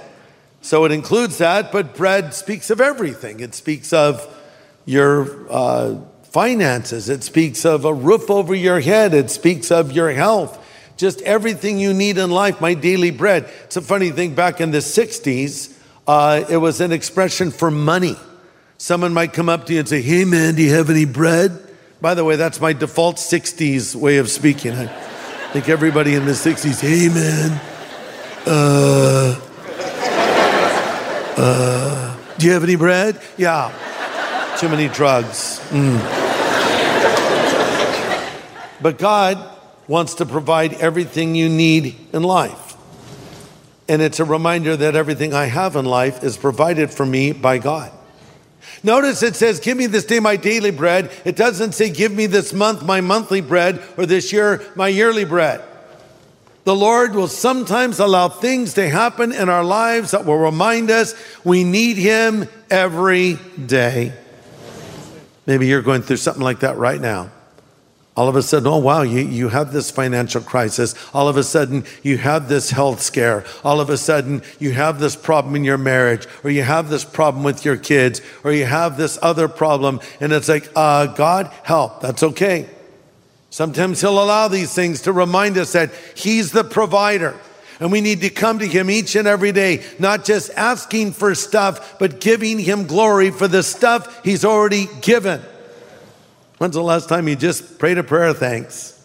So 0.63 0.85
it 0.85 0.93
includes 0.93 1.39
that, 1.39 1.73
but 1.73 1.93
bread 1.93 2.33
speaks 2.33 2.69
of 2.69 2.79
everything. 2.79 3.41
It 3.41 3.53
speaks 3.53 3.91
of 3.91 4.25
your 4.85 5.45
uh, 5.51 5.99
finances, 6.23 7.09
it 7.09 7.21
speaks 7.23 7.65
of 7.65 7.83
a 7.83 7.93
roof 7.93 8.31
over 8.31 8.55
your 8.55 8.79
head, 8.79 9.13
it 9.13 9.29
speaks 9.29 9.71
of 9.71 9.91
your 9.91 10.09
health, 10.11 10.57
just 10.95 11.21
everything 11.23 11.79
you 11.79 11.93
need 11.93 12.17
in 12.17 12.31
life, 12.31 12.61
my 12.61 12.73
daily 12.73 13.11
bread. 13.11 13.49
It's 13.65 13.75
a 13.75 13.81
funny 13.81 14.11
thing, 14.11 14.35
back 14.35 14.61
in 14.61 14.71
the 14.71 14.79
60s, 14.79 15.77
uh, 16.07 16.45
it 16.49 16.57
was 16.57 16.79
an 16.79 16.93
expression 16.93 17.51
for 17.51 17.69
money. 17.69 18.15
Someone 18.77 19.13
might 19.13 19.33
come 19.33 19.49
up 19.49 19.65
to 19.65 19.73
you 19.73 19.79
and 19.79 19.87
say, 19.87 20.01
Hey 20.01 20.23
man, 20.23 20.55
do 20.55 20.63
you 20.63 20.73
have 20.73 20.89
any 20.89 21.05
bread? 21.05 21.59
By 21.99 22.13
the 22.13 22.23
way, 22.23 22.37
that's 22.37 22.61
my 22.61 22.71
default 22.71 23.17
60s 23.17 23.95
way 23.95 24.17
of 24.17 24.29
speaking. 24.29 24.71
I 24.71 24.87
think 25.51 25.67
everybody 25.67 26.15
in 26.15 26.25
the 26.25 26.31
60s, 26.31 26.79
Hey 26.79 27.09
man, 27.09 27.61
uh, 28.45 29.39
uh, 31.37 32.17
do 32.43 32.49
you 32.49 32.55
have 32.55 32.63
any 32.65 32.75
bread? 32.75 33.21
Yeah. 33.37 33.71
Too 34.59 34.67
many 34.67 34.89
drugs. 34.89 35.61
Mm. 35.69 35.97
But 38.81 38.97
God 38.97 39.57
wants 39.87 40.15
to 40.15 40.25
provide 40.25 40.73
everything 40.73 41.35
you 41.35 41.47
need 41.47 41.95
in 42.11 42.21
life. 42.21 42.75
And 43.87 44.01
it's 44.01 44.19
a 44.19 44.25
reminder 44.25 44.75
that 44.75 44.93
everything 44.93 45.33
I 45.33 45.45
have 45.45 45.77
in 45.77 45.85
life 45.85 46.21
is 46.21 46.35
provided 46.35 46.91
for 46.91 47.05
me 47.05 47.31
by 47.31 47.59
God. 47.59 47.93
Notice 48.83 49.23
it 49.23 49.37
says, 49.37 49.61
Give 49.61 49.77
me 49.77 49.85
this 49.85 50.03
day 50.03 50.19
my 50.19 50.35
daily 50.35 50.71
bread. 50.71 51.13
It 51.23 51.37
doesn't 51.37 51.71
say, 51.71 51.89
Give 51.89 52.11
me 52.11 52.25
this 52.25 52.51
month 52.51 52.83
my 52.83 52.99
monthly 52.99 53.39
bread 53.39 53.81
or 53.95 54.05
this 54.05 54.33
year 54.33 54.61
my 54.75 54.89
yearly 54.89 55.23
bread. 55.23 55.61
The 56.63 56.75
Lord 56.75 57.13
will 57.13 57.27
sometimes 57.27 57.99
allow 57.99 58.29
things 58.29 58.75
to 58.75 58.89
happen 58.89 59.33
in 59.33 59.49
our 59.49 59.63
lives 59.63 60.11
that 60.11 60.25
will 60.25 60.37
remind 60.37 60.89
us 60.89 61.13
we 61.43 61.63
need 61.63 61.97
Him 61.97 62.47
every 62.69 63.37
day. 63.65 64.13
Maybe 65.45 65.67
you're 65.67 65.81
going 65.81 66.03
through 66.03 66.17
something 66.17 66.43
like 66.43 66.61
that 66.61 66.77
right 66.77 67.01
now. 67.01 67.31
All 68.15 68.29
of 68.29 68.35
a 68.35 68.43
sudden, 68.43 68.67
oh 68.67 68.77
wow, 68.77 69.01
you, 69.01 69.21
you 69.21 69.49
have 69.49 69.73
this 69.73 69.89
financial 69.89 70.39
crisis. 70.39 70.93
All 71.13 71.27
of 71.27 71.35
a 71.35 71.43
sudden, 71.43 71.83
you 72.03 72.17
have 72.19 72.47
this 72.47 72.69
health 72.69 73.01
scare. 73.01 73.43
All 73.63 73.81
of 73.81 73.89
a 73.89 73.97
sudden, 73.97 74.43
you 74.59 74.71
have 74.71 74.99
this 74.99 75.15
problem 75.15 75.55
in 75.55 75.63
your 75.63 75.79
marriage, 75.79 76.27
or 76.43 76.51
you 76.51 76.61
have 76.61 76.89
this 76.89 77.03
problem 77.03 77.43
with 77.43 77.65
your 77.65 77.75
kids, 77.75 78.21
or 78.43 78.53
you 78.53 78.65
have 78.65 78.97
this 78.97 79.17
other 79.21 79.47
problem. 79.47 79.99
And 80.19 80.31
it's 80.31 80.47
like, 80.47 80.69
uh, 80.75 81.07
God, 81.07 81.51
help. 81.63 82.01
That's 82.01 82.21
okay. 82.21 82.69
Sometimes 83.53 84.01
He'll 84.01 84.19
allow 84.19 84.47
these 84.47 84.73
things 84.73 85.03
to 85.03 85.13
remind 85.13 85.59
us 85.59 85.73
that 85.73 85.91
He's 86.15 86.51
the 86.51 86.63
provider. 86.63 87.39
And 87.79 87.91
we 87.91 88.01
need 88.01 88.21
to 88.21 88.31
come 88.31 88.57
to 88.57 88.65
Him 88.65 88.89
each 88.89 89.15
and 89.15 89.27
every 89.27 89.51
day, 89.51 89.83
not 89.99 90.25
just 90.25 90.49
asking 90.57 91.11
for 91.11 91.35
stuff, 91.35 91.99
but 91.99 92.19
giving 92.19 92.57
Him 92.57 92.87
glory 92.87 93.29
for 93.29 93.47
the 93.47 93.61
stuff 93.61 94.23
He's 94.23 94.43
already 94.43 94.87
given. 95.01 95.39
When's 96.57 96.73
the 96.73 96.81
last 96.81 97.07
time 97.09 97.27
you 97.27 97.35
just 97.35 97.77
prayed 97.77 97.99
a 97.99 98.03
prayer 98.03 98.29
of 98.29 98.39
thanks? 98.39 98.99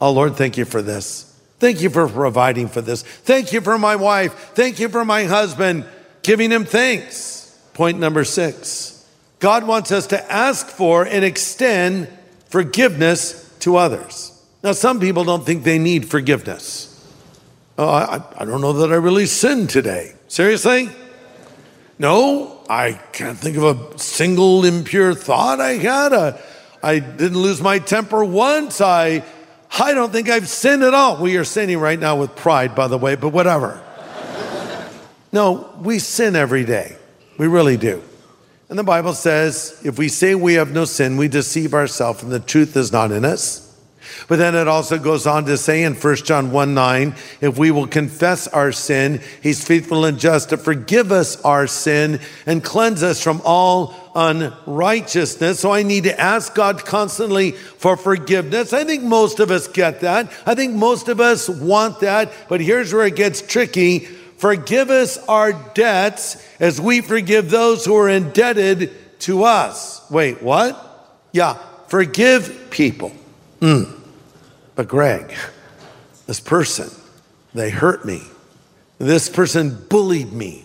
Oh, 0.00 0.12
Lord, 0.12 0.34
thank 0.34 0.56
you 0.56 0.64
for 0.64 0.80
this. 0.80 1.38
Thank 1.58 1.82
you 1.82 1.90
for 1.90 2.08
providing 2.08 2.68
for 2.68 2.80
this. 2.80 3.02
Thank 3.02 3.52
you 3.52 3.60
for 3.60 3.78
my 3.78 3.96
wife. 3.96 4.32
Thank 4.54 4.80
you 4.80 4.88
for 4.88 5.04
my 5.04 5.24
husband. 5.24 5.84
Giving 6.22 6.50
Him 6.50 6.64
thanks. 6.64 7.54
Point 7.74 7.98
number 7.98 8.24
six 8.24 9.06
God 9.40 9.66
wants 9.66 9.92
us 9.92 10.06
to 10.06 10.32
ask 10.32 10.68
for 10.68 11.04
and 11.04 11.22
extend 11.22 12.08
forgiveness 12.46 13.49
to 13.60 13.76
others. 13.76 14.36
Now, 14.62 14.72
some 14.72 15.00
people 15.00 15.24
don't 15.24 15.44
think 15.44 15.64
they 15.64 15.78
need 15.78 16.08
forgiveness. 16.08 16.86
Oh, 17.78 17.88
I, 17.88 18.22
I 18.36 18.44
don't 18.44 18.60
know 18.60 18.74
that 18.74 18.92
I 18.92 18.96
really 18.96 19.26
sinned 19.26 19.70
today. 19.70 20.12
Seriously? 20.28 20.90
No, 21.98 22.60
I 22.68 22.92
can't 23.12 23.38
think 23.38 23.56
of 23.56 23.64
a 23.64 23.98
single 23.98 24.64
impure 24.64 25.14
thought 25.14 25.60
I 25.60 25.72
had. 25.74 26.40
I 26.82 26.98
didn't 26.98 27.38
lose 27.38 27.60
my 27.60 27.78
temper 27.78 28.24
once. 28.24 28.80
I, 28.80 29.24
I 29.78 29.94
don't 29.94 30.12
think 30.12 30.28
I've 30.28 30.48
sinned 30.48 30.82
at 30.82 30.94
all. 30.94 31.22
We 31.22 31.36
are 31.36 31.44
sinning 31.44 31.78
right 31.78 31.98
now 31.98 32.16
with 32.16 32.36
pride, 32.36 32.74
by 32.74 32.88
the 32.88 32.98
way, 32.98 33.16
but 33.16 33.30
whatever. 33.30 33.82
no, 35.32 35.74
we 35.80 35.98
sin 35.98 36.36
every 36.36 36.64
day. 36.64 36.96
We 37.38 37.46
really 37.46 37.76
do. 37.76 38.02
And 38.70 38.78
the 38.78 38.84
Bible 38.84 39.14
says 39.14 39.80
if 39.84 39.98
we 39.98 40.08
say 40.08 40.36
we 40.36 40.54
have 40.54 40.70
no 40.70 40.84
sin, 40.84 41.16
we 41.16 41.26
deceive 41.26 41.74
ourselves 41.74 42.22
and 42.22 42.30
the 42.30 42.38
truth 42.38 42.76
is 42.76 42.92
not 42.92 43.10
in 43.10 43.24
us. 43.24 43.66
But 44.28 44.38
then 44.38 44.54
it 44.54 44.68
also 44.68 44.96
goes 44.96 45.26
on 45.26 45.44
to 45.46 45.56
say 45.56 45.82
in 45.82 45.94
1 45.94 46.16
John 46.16 46.52
1 46.52 46.72
9, 46.72 47.14
if 47.40 47.58
we 47.58 47.72
will 47.72 47.88
confess 47.88 48.46
our 48.46 48.70
sin, 48.70 49.20
he's 49.42 49.64
faithful 49.64 50.04
and 50.04 50.20
just 50.20 50.50
to 50.50 50.56
forgive 50.56 51.10
us 51.10 51.40
our 51.42 51.66
sin 51.66 52.20
and 52.46 52.62
cleanse 52.62 53.02
us 53.02 53.20
from 53.20 53.42
all 53.44 53.94
unrighteousness. 54.14 55.58
So 55.58 55.72
I 55.72 55.82
need 55.82 56.04
to 56.04 56.20
ask 56.20 56.54
God 56.54 56.84
constantly 56.84 57.52
for 57.52 57.96
forgiveness. 57.96 58.72
I 58.72 58.84
think 58.84 59.02
most 59.02 59.40
of 59.40 59.50
us 59.50 59.66
get 59.66 60.00
that. 60.00 60.32
I 60.46 60.54
think 60.54 60.74
most 60.74 61.08
of 61.08 61.20
us 61.20 61.48
want 61.48 62.00
that. 62.00 62.32
But 62.48 62.60
here's 62.60 62.92
where 62.92 63.06
it 63.06 63.16
gets 63.16 63.42
tricky. 63.42 64.08
Forgive 64.40 64.88
us 64.88 65.18
our 65.28 65.52
debts 65.52 66.42
as 66.58 66.80
we 66.80 67.02
forgive 67.02 67.50
those 67.50 67.84
who 67.84 67.94
are 67.94 68.08
indebted 68.08 68.90
to 69.20 69.44
us. 69.44 70.10
Wait, 70.10 70.42
what? 70.42 71.20
Yeah, 71.30 71.58
forgive 71.88 72.70
people. 72.70 73.12
Mm. 73.60 74.00
But 74.76 74.88
Greg, 74.88 75.34
this 76.26 76.40
person, 76.40 76.88
they 77.52 77.68
hurt 77.68 78.06
me. 78.06 78.22
This 78.96 79.28
person 79.28 79.76
bullied 79.90 80.32
me 80.32 80.64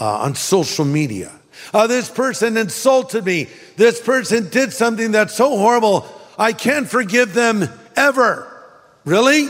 uh, 0.00 0.22
on 0.22 0.34
social 0.34 0.84
media. 0.84 1.30
Uh, 1.72 1.86
this 1.86 2.10
person 2.10 2.56
insulted 2.56 3.24
me. 3.24 3.46
This 3.76 4.00
person 4.00 4.48
did 4.48 4.72
something 4.72 5.12
that's 5.12 5.34
so 5.34 5.56
horrible, 5.56 6.04
I 6.36 6.52
can't 6.52 6.88
forgive 6.88 7.32
them 7.32 7.68
ever. 7.94 8.50
Really? 9.04 9.46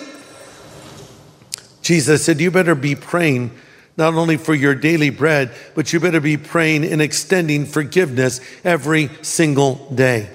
Jesus 1.85 2.25
said, 2.25 2.41
You 2.41 2.51
better 2.51 2.75
be 2.75 2.95
praying 2.97 3.53
not 3.97 4.15
only 4.15 4.39
for 4.39 4.55
your 4.55 4.75
daily 4.75 5.11
bread, 5.11 5.55
but 5.75 5.93
you 5.93 6.01
better 6.01 6.21
be 6.21 6.37
praying 6.37 6.85
and 6.85 7.01
extending 7.01 7.67
forgiveness 7.67 8.41
every 8.65 9.11
single 9.23 9.89
day. 9.95 10.31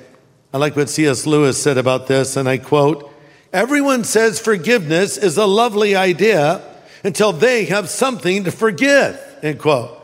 I 0.53 0.57
like 0.57 0.75
what 0.75 0.89
C.S. 0.89 1.25
Lewis 1.25 1.61
said 1.61 1.77
about 1.77 2.07
this, 2.07 2.37
and 2.37 2.47
I 2.47 2.59
quote 2.59 3.11
Everyone 3.51 4.03
says 4.03 4.39
forgiveness 4.39 5.17
is 5.17 5.37
a 5.37 5.45
lovely 5.45 5.95
idea 5.95 6.61
until 7.03 7.33
they 7.33 7.65
have 7.65 7.89
something 7.89 8.43
to 8.43 8.51
forgive. 8.51 9.19
End 9.41 9.59
quote. 9.59 9.95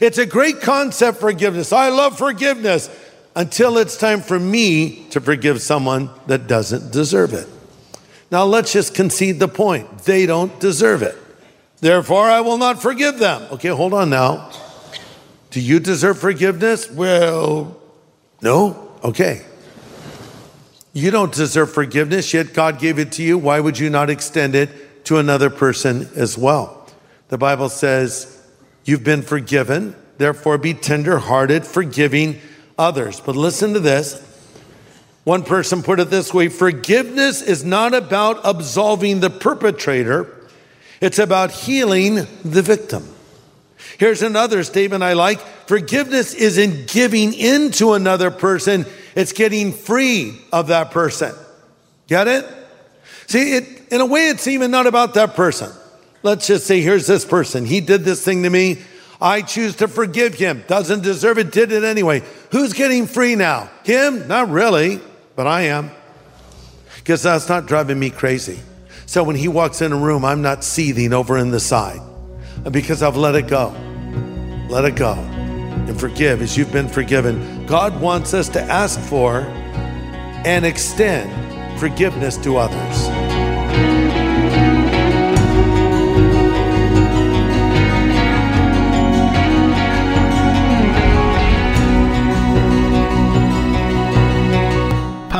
It's 0.00 0.18
a 0.18 0.26
great 0.26 0.60
concept, 0.60 1.18
forgiveness. 1.18 1.72
I 1.72 1.90
love 1.90 2.18
forgiveness 2.18 2.90
until 3.36 3.78
it's 3.78 3.96
time 3.96 4.20
for 4.20 4.38
me 4.38 5.06
to 5.10 5.20
forgive 5.20 5.62
someone 5.62 6.10
that 6.26 6.48
doesn't 6.48 6.92
deserve 6.92 7.34
it. 7.34 7.48
Now 8.32 8.46
let's 8.46 8.72
just 8.72 8.94
concede 8.94 9.38
the 9.38 9.46
point. 9.46 9.98
They 10.00 10.24
don't 10.24 10.58
deserve 10.58 11.02
it. 11.02 11.16
Therefore, 11.80 12.30
I 12.30 12.40
will 12.40 12.56
not 12.56 12.80
forgive 12.80 13.18
them. 13.18 13.42
Okay, 13.52 13.68
hold 13.68 13.92
on 13.92 14.08
now. 14.08 14.50
Do 15.50 15.60
you 15.60 15.78
deserve 15.78 16.18
forgiveness? 16.18 16.90
Well, 16.90 17.78
no. 18.40 18.90
Okay. 19.04 19.44
You 20.94 21.10
don't 21.10 21.32
deserve 21.32 21.72
forgiveness, 21.74 22.32
yet 22.32 22.54
God 22.54 22.78
gave 22.78 22.98
it 22.98 23.12
to 23.12 23.22
you. 23.22 23.36
Why 23.36 23.60
would 23.60 23.78
you 23.78 23.90
not 23.90 24.08
extend 24.08 24.54
it 24.54 25.04
to 25.04 25.18
another 25.18 25.50
person 25.50 26.08
as 26.16 26.38
well? 26.38 26.88
The 27.28 27.36
Bible 27.36 27.68
says, 27.68 28.42
You've 28.86 29.04
been 29.04 29.22
forgiven, 29.22 29.94
therefore 30.16 30.56
be 30.56 30.72
tenderhearted, 30.72 31.66
forgiving 31.66 32.40
others. 32.78 33.20
But 33.20 33.36
listen 33.36 33.74
to 33.74 33.80
this. 33.80 34.26
One 35.24 35.44
person 35.44 35.82
put 35.82 36.00
it 36.00 36.10
this 36.10 36.34
way 36.34 36.48
forgiveness 36.48 37.42
is 37.42 37.64
not 37.64 37.94
about 37.94 38.40
absolving 38.44 39.20
the 39.20 39.30
perpetrator, 39.30 40.48
it's 41.00 41.18
about 41.18 41.50
healing 41.50 42.26
the 42.44 42.62
victim. 42.62 43.08
Here's 43.98 44.22
another 44.22 44.64
statement 44.64 45.02
I 45.02 45.12
like 45.12 45.40
forgiveness 45.66 46.34
isn't 46.34 46.88
giving 46.88 47.34
in 47.34 47.70
to 47.72 47.92
another 47.92 48.30
person 48.30 48.86
it's 49.14 49.32
getting 49.32 49.72
free 49.72 50.40
of 50.52 50.68
that 50.68 50.90
person. 50.90 51.34
Get 52.06 52.28
it? 52.28 52.46
See, 53.26 53.54
it, 53.56 53.92
in 53.92 54.00
a 54.00 54.06
way, 54.06 54.28
it's 54.28 54.46
even 54.46 54.70
not 54.70 54.86
about 54.86 55.14
that 55.14 55.34
person. 55.34 55.70
Let's 56.22 56.46
just 56.46 56.66
say, 56.66 56.80
here's 56.80 57.06
this 57.06 57.24
person. 57.24 57.64
He 57.64 57.80
did 57.80 58.04
this 58.04 58.24
thing 58.24 58.42
to 58.44 58.50
me. 58.50 58.78
I 59.20 59.42
choose 59.42 59.76
to 59.76 59.88
forgive 59.88 60.34
him. 60.34 60.64
Doesn't 60.66 61.02
deserve 61.02 61.38
it, 61.38 61.52
did 61.52 61.72
it 61.72 61.84
anyway. 61.84 62.22
Who's 62.50 62.72
getting 62.72 63.06
free 63.06 63.34
now? 63.34 63.70
Him? 63.84 64.26
Not 64.28 64.48
really, 64.48 65.00
but 65.42 65.48
I 65.48 65.62
am. 65.62 65.90
Because 66.98 67.24
that's 67.24 67.48
not 67.48 67.66
driving 67.66 67.98
me 67.98 68.10
crazy. 68.10 68.60
So 69.06 69.24
when 69.24 69.34
he 69.34 69.48
walks 69.48 69.82
in 69.82 69.90
a 69.90 69.96
room, 69.96 70.24
I'm 70.24 70.40
not 70.40 70.62
seething 70.62 71.12
over 71.12 71.36
in 71.36 71.50
the 71.50 71.58
side 71.58 72.00
because 72.70 73.02
I've 73.02 73.16
let 73.16 73.34
it 73.34 73.48
go. 73.48 73.74
Let 74.68 74.84
it 74.84 74.94
go 74.94 75.14
and 75.14 75.98
forgive 75.98 76.42
as 76.42 76.56
you've 76.56 76.70
been 76.70 76.86
forgiven. 76.86 77.66
God 77.66 78.00
wants 78.00 78.34
us 78.34 78.48
to 78.50 78.62
ask 78.62 79.00
for 79.00 79.40
and 80.46 80.64
extend 80.64 81.80
forgiveness 81.80 82.36
to 82.36 82.58
others. 82.58 83.21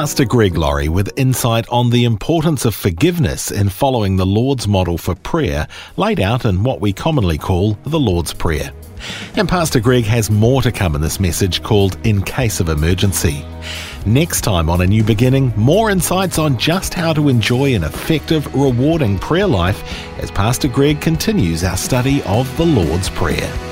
Pastor 0.02 0.24
Greg 0.24 0.56
Laurie 0.56 0.88
with 0.88 1.16
insight 1.16 1.64
on 1.68 1.90
the 1.90 2.04
importance 2.04 2.64
of 2.64 2.74
forgiveness 2.74 3.52
in 3.52 3.68
following 3.68 4.16
the 4.16 4.26
Lord's 4.26 4.66
model 4.66 4.98
for 4.98 5.14
prayer 5.14 5.68
laid 5.96 6.18
out 6.18 6.44
in 6.44 6.64
what 6.64 6.80
we 6.80 6.92
commonly 6.92 7.38
call 7.38 7.74
the 7.84 8.00
Lord's 8.00 8.34
Prayer. 8.34 8.72
And 9.36 9.48
Pastor 9.48 9.78
Greg 9.78 10.02
has 10.06 10.28
more 10.28 10.60
to 10.60 10.72
come 10.72 10.96
in 10.96 11.02
this 11.02 11.20
message 11.20 11.62
called 11.62 11.96
In 12.04 12.20
Case 12.20 12.58
of 12.58 12.68
Emergency. 12.68 13.44
Next 14.04 14.40
time 14.40 14.68
on 14.68 14.80
A 14.80 14.86
New 14.88 15.04
Beginning, 15.04 15.52
more 15.56 15.88
insights 15.88 16.36
on 16.36 16.58
just 16.58 16.94
how 16.94 17.12
to 17.12 17.28
enjoy 17.28 17.72
an 17.76 17.84
effective, 17.84 18.52
rewarding 18.56 19.20
prayer 19.20 19.46
life 19.46 19.84
as 20.18 20.32
Pastor 20.32 20.66
Greg 20.66 21.00
continues 21.00 21.62
our 21.62 21.76
study 21.76 22.24
of 22.24 22.56
the 22.56 22.66
Lord's 22.66 23.08
Prayer. 23.08 23.71